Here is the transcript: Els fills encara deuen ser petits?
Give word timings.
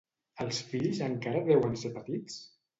Els 0.45 0.61
fills 0.71 1.03
encara 1.09 1.45
deuen 1.53 1.79
ser 1.85 1.95
petits? 2.01 2.43